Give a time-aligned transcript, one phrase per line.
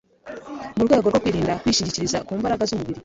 [0.77, 2.99] mu rwego rwo kwirinda kwishingikiriza ku mbaraga z'umubiri